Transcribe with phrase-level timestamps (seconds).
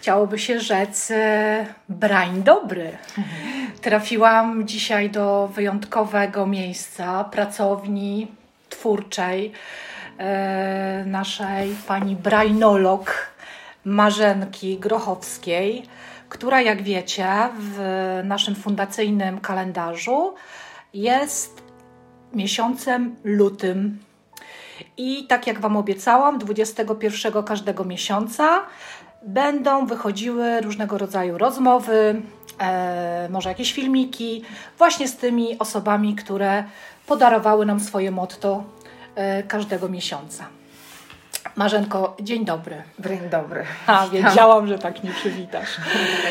[0.00, 2.98] chciałoby się rzec e, brań dobry.
[3.80, 8.26] Trafiłam dzisiaj do wyjątkowego miejsca, pracowni
[8.68, 9.52] twórczej
[10.18, 13.32] e, naszej pani brajnolog
[13.84, 15.82] Marzenki Grochowskiej,
[16.28, 17.28] która jak wiecie
[17.58, 17.78] w
[18.24, 20.34] naszym fundacyjnym kalendarzu
[20.94, 21.62] jest
[22.32, 23.98] miesiącem lutym.
[24.96, 28.62] I tak jak Wam obiecałam, 21 każdego miesiąca
[29.22, 32.22] będą wychodziły różnego rodzaju rozmowy,
[32.60, 34.44] e, może jakieś filmiki,
[34.78, 36.64] właśnie z tymi osobami, które
[37.06, 38.64] podarowały nam swoje motto
[39.14, 40.46] e, każdego miesiąca.
[41.56, 42.82] Marzenko, dzień dobry.
[42.98, 43.64] Dzień dobry.
[43.86, 45.68] A, wiedziałam, że tak nie przywitasz.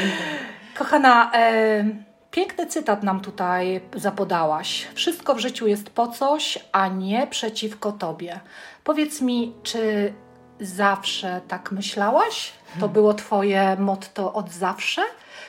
[0.77, 1.85] Kochana, e,
[2.31, 4.87] piękny cytat nam tutaj zapodałaś.
[4.93, 8.39] Wszystko w życiu jest po coś, a nie przeciwko tobie.
[8.83, 10.13] Powiedz mi, czy
[10.61, 12.51] zawsze tak myślałaś?
[12.79, 15.01] To było Twoje motto od zawsze?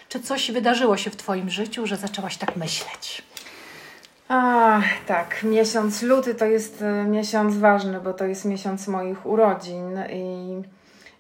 [0.09, 3.23] Czy coś wydarzyło się w Twoim życiu, że zaczęłaś tak myśleć?
[4.29, 9.99] A, tak, miesiąc luty to jest e, miesiąc ważny, bo to jest miesiąc moich urodzin
[10.13, 10.63] i,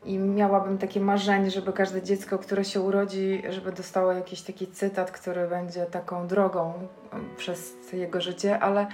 [0.04, 5.10] i miałabym takie marzenie, żeby każde dziecko, które się urodzi, żeby dostało jakiś taki cytat,
[5.10, 6.72] który będzie taką drogą
[7.12, 8.86] e, przez jego życie, ale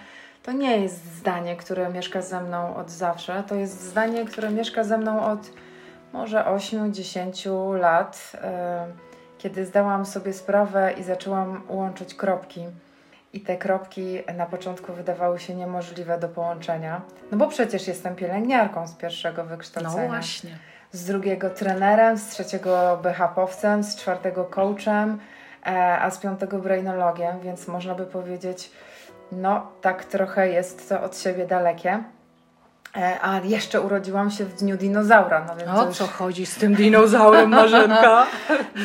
[0.47, 3.43] to nie jest zdanie, które mieszka ze mną od zawsze.
[3.49, 5.51] To jest zdanie, które mieszka ze mną od
[6.13, 8.87] może 8-10 lat, e,
[9.39, 12.67] kiedy zdałam sobie sprawę i zaczęłam łączyć kropki.
[13.33, 17.01] I te kropki na początku wydawały się niemożliwe do połączenia.
[17.33, 20.03] No bo przecież jestem pielęgniarką z pierwszego wykształcenia.
[20.03, 20.59] No właśnie.
[20.93, 25.19] Z drugiego trenerem, z trzeciego BHP-owcem, z czwartego coachem,
[25.67, 28.71] e, a z piątego brainologiem, więc można by powiedzieć,
[29.33, 32.03] no tak trochę jest to od siebie dalekie.
[32.97, 35.45] E, a jeszcze urodziłam się w dniu dinozaura.
[35.49, 35.97] No więc o już...
[35.97, 38.27] co chodzi z tym dinozaurem, Marzenka?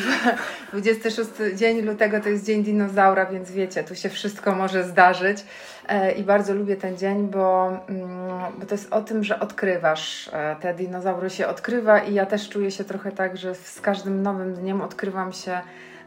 [0.72, 5.44] 26 dzień lutego to jest dzień dinozaura, więc wiecie, tu się wszystko może zdarzyć.
[5.88, 10.30] E, I bardzo lubię ten dzień, bo, mm, bo to jest o tym, że odkrywasz.
[10.32, 14.22] E, te dinozaury się odkrywa i ja też czuję się trochę tak, że z każdym
[14.22, 15.60] nowym dniem odkrywam się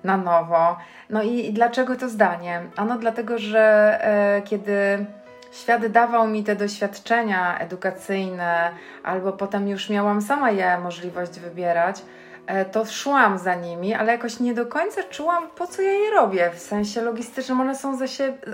[0.05, 0.77] na nowo.
[1.09, 2.61] No i, i dlaczego to zdanie?
[2.75, 5.05] Ano dlatego, że e, kiedy
[5.51, 8.71] świat dawał mi te doświadczenia edukacyjne,
[9.03, 12.01] albo potem już miałam sama je możliwość wybierać,
[12.47, 16.11] e, to szłam za nimi, ale jakoś nie do końca czułam, po co ja je
[16.11, 16.51] robię.
[16.55, 17.97] W sensie logistycznym one są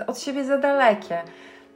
[0.06, 1.22] od siebie za dalekie.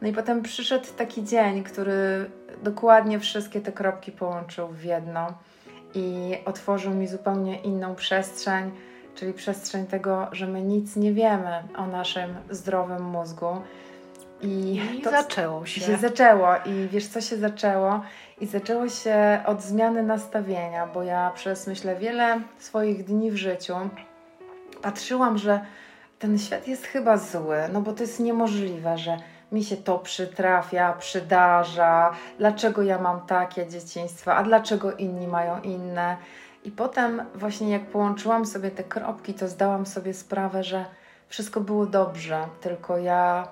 [0.03, 2.31] No i potem przyszedł taki dzień, który
[2.63, 5.33] dokładnie wszystkie te kropki połączył w jedno
[5.95, 8.71] i otworzył mi zupełnie inną przestrzeń,
[9.17, 13.47] czyli przestrzeń tego, że my nic nie wiemy o naszym zdrowym mózgu.
[14.43, 15.81] I, I to zaczęło się.
[15.81, 15.97] się.
[15.97, 18.01] zaczęło i wiesz co się zaczęło?
[18.41, 23.75] I zaczęło się od zmiany nastawienia, bo ja przez myślę wiele swoich dni w życiu
[24.83, 25.61] patrzyłam, że
[26.19, 29.17] ten świat jest chyba zły, no bo to jest niemożliwe, że
[29.53, 36.17] mi się to przytrafia, przydarza, dlaczego ja mam takie dzieciństwo, a dlaczego inni mają inne.
[36.67, 40.85] I potem właśnie jak połączyłam sobie te kropki, to zdałam sobie sprawę, że
[41.29, 43.49] wszystko było dobrze, tylko ja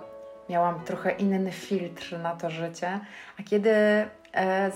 [0.49, 3.01] miałam trochę inny filtr na to życie.
[3.41, 4.09] A kiedy e,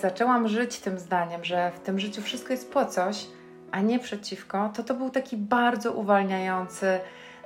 [0.00, 3.26] zaczęłam żyć tym zdaniem, że w tym życiu wszystko jest po coś,
[3.70, 7.00] a nie przeciwko, to to był taki bardzo uwalniający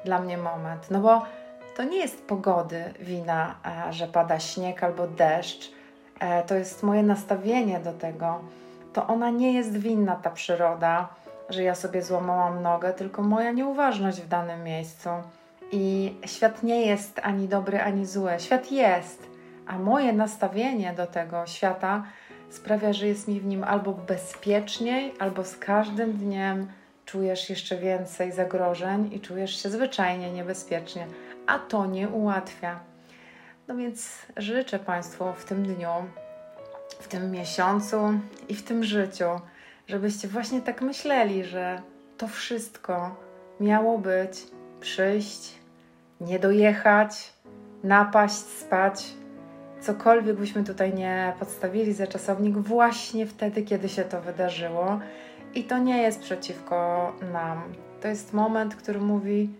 [0.04, 0.90] dla mnie moment.
[0.90, 1.26] No bo
[1.76, 3.54] to nie jest pogody wina,
[3.88, 5.72] e, że pada śnieg albo deszcz.
[6.20, 8.40] E, to jest moje nastawienie do tego.
[8.92, 11.08] To ona nie jest winna, ta przyroda,
[11.48, 15.08] że ja sobie złamałam nogę, tylko moja nieuważność w danym miejscu.
[15.72, 18.30] I świat nie jest ani dobry, ani zły.
[18.38, 19.26] Świat jest,
[19.66, 22.04] a moje nastawienie do tego świata
[22.50, 26.66] sprawia, że jest mi w nim albo bezpieczniej, albo z każdym dniem
[27.04, 31.06] czujesz jeszcze więcej zagrożeń i czujesz się zwyczajnie niebezpiecznie,
[31.46, 32.80] a to nie ułatwia.
[33.68, 35.88] No więc życzę Państwu w tym dniu,
[37.00, 37.96] w tym miesiącu
[38.48, 39.24] i w tym życiu,
[39.86, 41.82] żebyście właśnie tak myśleli, że
[42.18, 43.16] to wszystko
[43.60, 44.46] miało być,
[44.80, 45.54] przyjść,
[46.20, 47.32] nie dojechać,
[47.84, 49.14] napaść, spać.
[49.80, 55.00] Cokolwiek byśmy tutaj nie podstawili za czasownik, właśnie wtedy, kiedy się to wydarzyło.
[55.54, 57.62] I to nie jest przeciwko nam.
[58.00, 59.50] To jest moment, który mówi: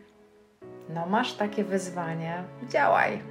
[0.89, 3.23] No, masz takie wyzwanie, działaj.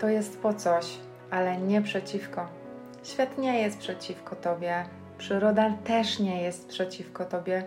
[0.00, 0.98] To jest po coś,
[1.30, 2.63] ale nie przeciwko.
[3.04, 4.84] Świat nie jest przeciwko tobie,
[5.18, 7.64] przyroda też nie jest przeciwko tobie.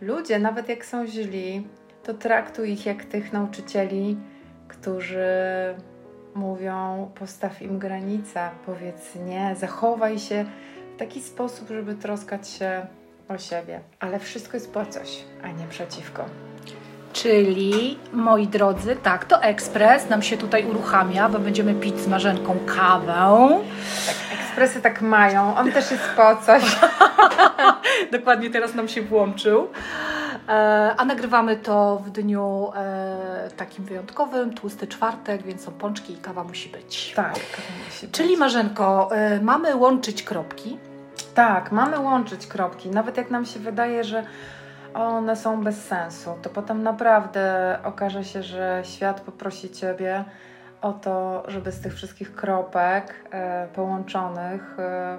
[0.00, 1.66] Ludzie, nawet jak są źli,
[2.02, 4.16] to traktuj ich jak tych nauczycieli,
[4.68, 5.26] którzy
[6.34, 10.44] mówią: postaw im granice, powiedz nie, zachowaj się
[10.94, 12.86] w taki sposób, żeby troskać się
[13.28, 16.24] o siebie, ale wszystko jest po coś, a nie przeciwko.
[17.14, 22.56] Czyli, moi drodzy, tak, to ekspres nam się tutaj uruchamia, bo będziemy pić z Marzenką
[22.66, 23.48] kawę.
[24.06, 26.62] Tak, ekspresy tak mają, on też jest po coś.
[28.12, 29.68] Dokładnie teraz nam się włączył.
[30.48, 36.16] E, a nagrywamy to w dniu e, takim wyjątkowym, tłusty czwartek, więc są pączki i
[36.16, 37.12] kawa musi być.
[37.16, 37.34] Tak,
[37.86, 38.16] musi być.
[38.16, 40.78] Czyli Marzenko, e, mamy łączyć kropki.
[41.34, 42.90] Tak, mamy łączyć kropki.
[42.90, 44.24] Nawet jak nam się wydaje, że
[44.94, 50.24] one są bez sensu, to potem naprawdę okaże się, że świat poprosi Ciebie
[50.82, 55.18] o to, żeby z tych wszystkich kropek e, połączonych e,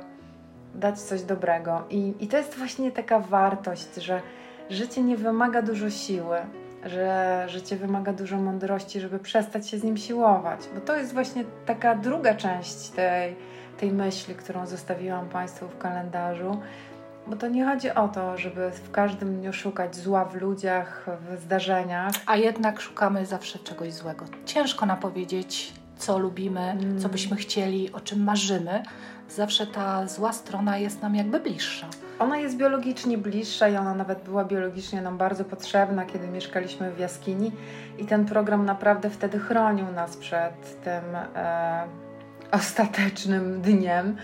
[0.75, 1.83] dać coś dobrego.
[1.89, 4.21] I, I to jest właśnie taka wartość, że
[4.69, 6.37] życie nie wymaga dużo siły,
[6.85, 10.59] że życie wymaga dużo mądrości, żeby przestać się z nim siłować.
[10.75, 13.35] Bo to jest właśnie taka druga część tej,
[13.77, 16.59] tej myśli, którą zostawiłam Państwu w kalendarzu.
[17.27, 21.41] Bo to nie chodzi o to, żeby w każdym dniu szukać zła w ludziach, w
[21.41, 22.11] zdarzeniach.
[22.25, 24.25] A jednak szukamy zawsze czegoś złego.
[24.45, 26.99] Ciężko nam powiedzieć, co lubimy, mm.
[26.99, 28.83] co byśmy chcieli, o czym marzymy.
[29.29, 31.87] Zawsze ta zła strona jest nam jakby bliższa.
[32.19, 36.99] Ona jest biologicznie bliższa i ona nawet była biologicznie nam bardzo potrzebna, kiedy mieszkaliśmy w
[36.99, 37.51] jaskini.
[37.97, 42.04] I ten program naprawdę wtedy chronił nas przed tym e,
[42.51, 44.17] ostatecznym dniem.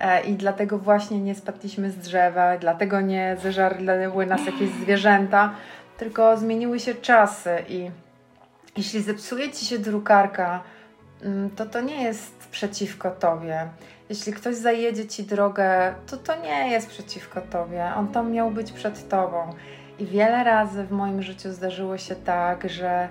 [0.00, 5.54] E, I dlatego właśnie nie spadliśmy z drzewa, dlatego nie zeżarły nas jakieś zwierzęta,
[5.98, 7.64] tylko zmieniły się czasy.
[7.68, 7.90] I
[8.76, 10.62] jeśli zepsuje ci się drukarka,
[11.22, 13.68] mm, to to nie jest przeciwko tobie.
[14.08, 17.84] Jeśli ktoś zajedzie ci drogę, to to nie jest przeciwko tobie.
[17.96, 19.54] On tam miał być przed tobą.
[19.98, 23.08] I wiele razy w moim życiu zdarzyło się tak, że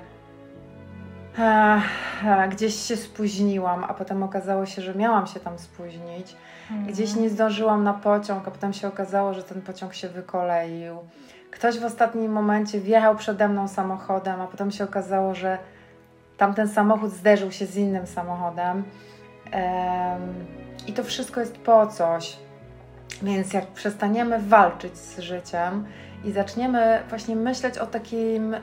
[2.49, 6.35] gdzieś się spóźniłam, a potem okazało się, że miałam się tam spóźnić.
[6.71, 6.93] Mhm.
[6.93, 10.97] Gdzieś nie zdążyłam na pociąg, a potem się okazało, że ten pociąg się wykoleił.
[11.51, 15.57] Ktoś w ostatnim momencie wjechał przede mną samochodem, a potem się okazało, że
[16.37, 18.83] tamten samochód zderzył się z innym samochodem.
[20.87, 22.37] I to wszystko jest po coś.
[23.21, 25.85] Więc jak przestaniemy walczyć z życiem
[26.23, 28.55] i zaczniemy właśnie myśleć o takim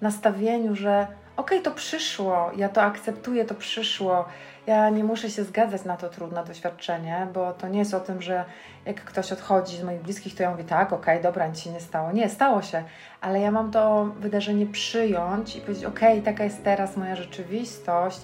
[0.00, 4.24] nastawieniu, że okej, okay, to przyszło, ja to akceptuję, to przyszło.
[4.66, 8.22] Ja nie muszę się zgadzać na to trudne doświadczenie, bo to nie jest o tym,
[8.22, 8.44] że
[8.86, 11.70] jak ktoś odchodzi z moich bliskich, to ja mówię tak, okej, okay, dobra, nic się
[11.70, 12.12] nie stało.
[12.12, 12.84] Nie, stało się,
[13.20, 18.20] ale ja mam to wydarzenie przyjąć i powiedzieć, okej, okay, taka jest teraz moja rzeczywistość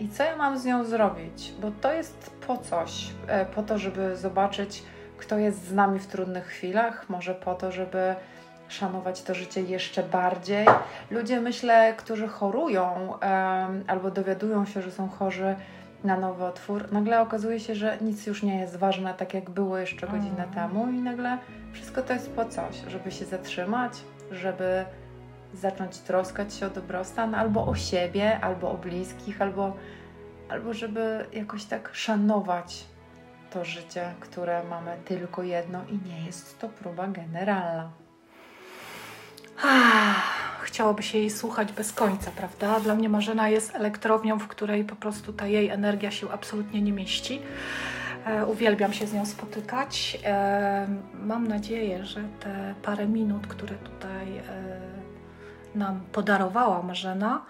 [0.00, 3.78] i co ja mam z nią zrobić, bo to jest po coś, e, po to,
[3.78, 4.82] żeby zobaczyć,
[5.18, 8.14] kto jest z nami w trudnych chwilach, może po to, żeby
[8.70, 10.66] szanować to życie jeszcze bardziej.
[11.10, 13.14] Ludzie, myślę, którzy chorują
[13.86, 15.56] albo dowiadują się, że są chorzy
[16.04, 20.06] na nowotwór, nagle okazuje się, że nic już nie jest ważne tak, jak było jeszcze
[20.06, 20.50] godzinę mm.
[20.50, 21.38] temu, i nagle
[21.72, 23.92] wszystko to jest po coś, żeby się zatrzymać,
[24.30, 24.84] żeby
[25.54, 29.76] zacząć troskać się o dobrostan albo o siebie, albo o bliskich, albo,
[30.48, 32.84] albo żeby jakoś tak szanować
[33.50, 37.90] to życie, które mamy tylko jedno i nie jest to próba generalna.
[40.62, 42.80] Chciałoby się jej słuchać bez końca, prawda?
[42.80, 46.92] Dla mnie Marzena jest elektrownią, w której po prostu ta jej energia się absolutnie nie
[46.92, 47.42] mieści.
[48.26, 50.18] E, uwielbiam się z nią spotykać.
[50.24, 50.86] E,
[51.22, 54.42] mam nadzieję, że te parę minut, które tutaj e,
[55.74, 57.44] nam podarowała Marzena,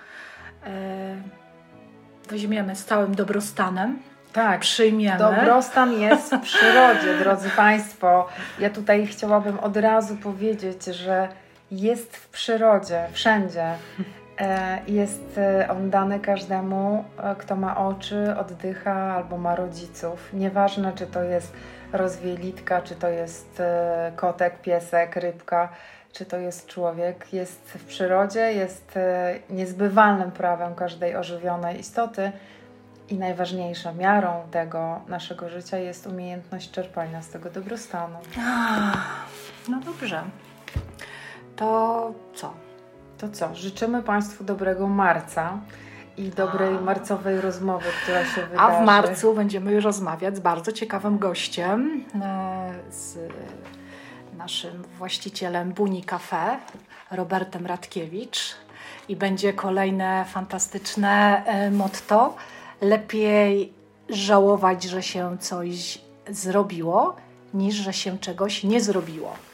[2.28, 3.98] weźmiemy z całym dobrostanem.
[4.32, 5.18] Tak, przyjmiemy.
[5.18, 8.28] Dobrostan jest w przyrodzie, drodzy Państwo.
[8.58, 11.28] Ja tutaj chciałabym od razu powiedzieć, że
[11.70, 13.74] jest w przyrodzie, wszędzie.
[14.40, 20.32] E, jest e, on dany każdemu, e, kto ma oczy, oddycha albo ma rodziców.
[20.32, 21.52] Nieważne, czy to jest
[21.92, 23.62] rozwielitka, czy to jest
[24.16, 25.68] kotek, piesek, rybka,
[26.12, 27.32] czy to jest człowiek.
[27.32, 28.98] Jest w przyrodzie, jest
[29.50, 32.32] niezbywalnym prawem każdej ożywionej istoty.
[33.08, 38.18] I najważniejszą miarą tego naszego życia jest umiejętność czerpania z tego dobrostanu.
[39.68, 40.22] No dobrze
[41.60, 42.52] to co?
[43.18, 43.54] To co?
[43.54, 45.58] Życzymy Państwu dobrego marca
[46.16, 46.80] i dobrej A.
[46.80, 48.58] marcowej rozmowy, która się wydarzy.
[48.58, 53.18] A w marcu będziemy już rozmawiać z bardzo ciekawym gościem, e, z
[54.36, 56.58] naszym właścicielem Buni Cafe,
[57.10, 58.56] Robertem Radkiewicz.
[59.08, 62.36] I będzie kolejne fantastyczne e, motto.
[62.80, 63.72] Lepiej
[64.08, 65.98] żałować, że się coś
[66.28, 67.16] zrobiło,
[67.54, 69.49] niż że się czegoś nie zrobiło.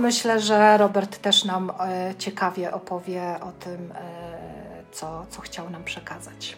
[0.00, 3.96] Myślę, że Robert też nam e, ciekawie opowie o tym, e,
[4.92, 6.56] co, co chciał nam przekazać.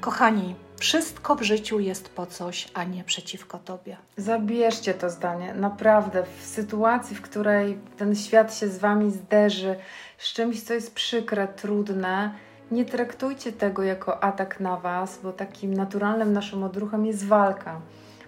[0.00, 3.96] Kochani, Wszystko w życiu jest po coś, a nie przeciwko tobie.
[4.16, 5.54] Zabierzcie to zdanie.
[5.54, 9.76] Naprawdę, w sytuacji, w której ten świat się z wami zderzy,
[10.18, 12.34] z czymś, co jest przykre, trudne,
[12.70, 17.80] nie traktujcie tego jako atak na was, bo takim naturalnym naszym odruchem jest walka.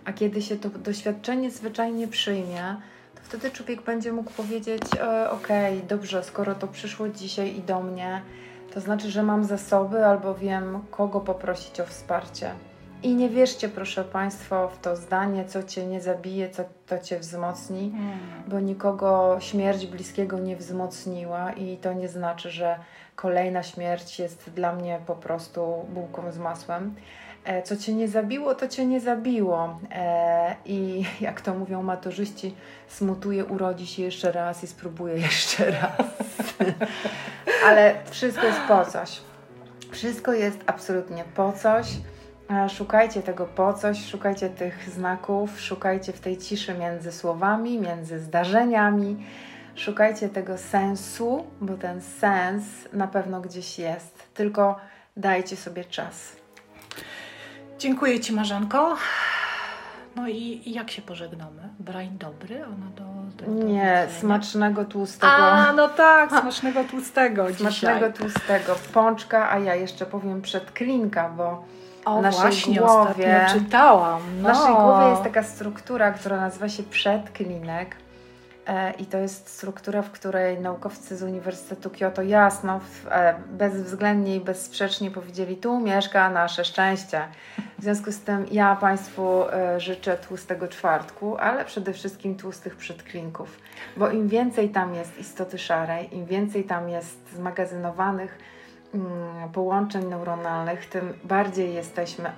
[0.04, 2.76] A kiedy się to doświadczenie zwyczajnie przyjmie,
[3.26, 7.80] wtedy człowiek będzie mógł powiedzieć: e, Okej, okay, dobrze, skoro to przyszło dzisiaj i do
[7.83, 8.23] mnie,
[8.75, 12.50] to znaczy, że mam zasoby albo wiem, kogo poprosić o wsparcie.
[13.02, 17.18] I nie wierzcie, proszę Państwa, w to zdanie, co Cię nie zabije, co to Cię
[17.18, 18.18] wzmocni, mm.
[18.47, 22.78] bo nikogo śmierć bliskiego nie wzmocniła i to nie znaczy, że
[23.16, 26.95] kolejna śmierć jest dla mnie po prostu bułką z masłem.
[27.46, 29.80] E, co cię nie zabiło, to cię nie zabiło.
[29.92, 32.54] E, I jak to mówią maturzyści,
[32.88, 36.06] smutuje, urodzi się jeszcze raz i spróbuje jeszcze raz.
[37.66, 39.20] Ale wszystko jest po coś.
[39.90, 41.86] Wszystko jest absolutnie po coś.
[42.50, 48.20] E, szukajcie tego po coś, szukajcie tych znaków, szukajcie w tej ciszy między słowami, między
[48.20, 49.26] zdarzeniami.
[49.74, 54.34] Szukajcie tego sensu, bo ten sens na pewno gdzieś jest.
[54.34, 54.76] Tylko
[55.16, 56.45] dajcie sobie czas.
[57.78, 58.97] Dziękuję Ci, Marzanko.
[60.16, 61.68] No i, i jak się pożegnamy?
[61.78, 62.64] Brain dobry?
[62.64, 63.04] Ona do,
[63.45, 65.33] do, do Nie, smacznego tłustego.
[65.33, 68.75] A, no tak, smacznego tłustego Smacznego tłustego.
[68.92, 71.64] Pączka, a ja jeszcze powiem przed klinka, bo
[72.04, 74.23] o, w naszej właśnie, głowie czytałam.
[74.37, 74.40] No.
[74.40, 77.97] W naszej głowie jest taka struktura, która nazywa się przedklinek.
[78.66, 82.80] E, I to jest struktura, w której naukowcy z Uniwersytetu Kyoto jasno,
[83.11, 87.20] e, bezwzględnie i bezsprzecznie powiedzieli: Tu mieszka nasze szczęście.
[87.78, 93.58] W związku z tym ja Państwu e, życzę tłustego czwartku, ale przede wszystkim tłustych przedklinków,
[93.96, 98.38] bo im więcej tam jest istoty szarej, im więcej tam jest zmagazynowanych
[98.94, 102.30] mm, połączeń neuronalnych, tym bardziej jesteśmy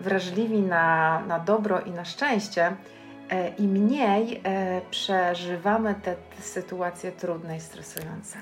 [0.00, 2.72] wrażliwi na, na dobro i na szczęście
[3.58, 8.38] i mniej e, przeżywamy te sytuacje trudne i stresujące.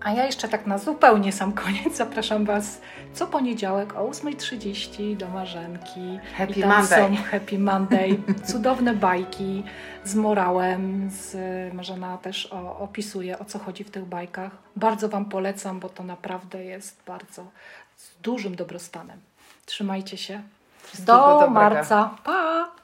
[0.00, 2.80] A ja jeszcze tak na zupełnie sam koniec zapraszam Was
[3.12, 6.18] co poniedziałek o 8.30 do Marzenki.
[6.36, 7.16] Happy Monday.
[7.16, 8.22] Są happy Monday.
[8.44, 9.64] Cudowne bajki
[10.04, 11.10] z morałem.
[11.10, 11.34] Z,
[11.74, 14.52] Marzena też o, opisuje o co chodzi w tych bajkach.
[14.76, 17.44] Bardzo Wam polecam, bo to naprawdę jest bardzo
[17.96, 19.18] z dużym dobrostanem.
[19.66, 20.42] Trzymajcie się.
[20.82, 21.50] Wszystkiego do dobrego.
[21.50, 22.10] marca.
[22.24, 22.79] Pa!